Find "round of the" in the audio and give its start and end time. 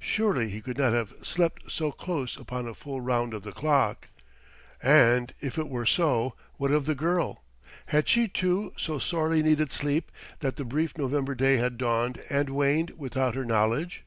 3.02-3.52